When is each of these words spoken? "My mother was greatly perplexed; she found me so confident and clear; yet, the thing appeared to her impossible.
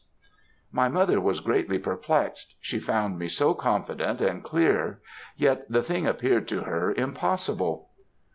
"My 0.71 0.89
mother 0.89 1.21
was 1.21 1.41
greatly 1.41 1.77
perplexed; 1.77 2.55
she 2.59 2.79
found 2.79 3.19
me 3.19 3.27
so 3.29 3.53
confident 3.53 4.19
and 4.19 4.43
clear; 4.43 4.99
yet, 5.37 5.69
the 5.69 5.83
thing 5.83 6.07
appeared 6.07 6.47
to 6.47 6.61
her 6.61 6.91
impossible. 6.91 7.91